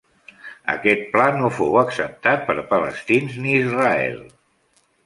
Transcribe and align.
Aquest 0.73 1.03
pla 1.11 1.27
no 1.35 1.51
fou 1.59 1.77
acceptat 1.83 2.45
per 2.49 2.59
palestins 2.75 3.39
ni 3.47 3.57
Israel. 3.61 4.23